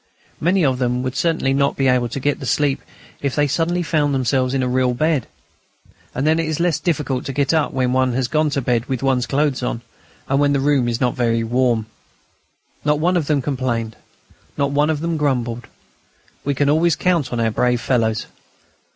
[0.39, 2.81] Many of them would certainly not be able to get to sleep
[3.21, 5.27] if they suddenly found themselves in a real bed.
[6.15, 8.87] And then it is less difficult to get up when one has gone to bed
[8.87, 9.81] with one's clothes on,
[10.27, 11.85] and when the room is not very warm.
[12.83, 13.95] Not one of them complained;
[14.57, 15.67] not one of them grumbled.
[16.43, 18.25] We can always count on our brave fellows.